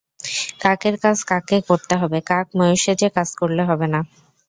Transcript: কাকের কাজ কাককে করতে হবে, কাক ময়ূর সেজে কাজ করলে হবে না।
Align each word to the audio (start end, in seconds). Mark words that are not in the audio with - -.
কাকের 0.61 0.95
কাজ 1.03 1.17
কাককে 1.29 1.57
করতে 1.69 1.93
হবে, 2.01 2.19
কাক 2.29 2.47
ময়ূর 2.57 2.79
সেজে 2.83 3.07
কাজ 3.17 3.29
করলে 3.39 3.63
হবে 3.69 3.87
না। 3.93 3.99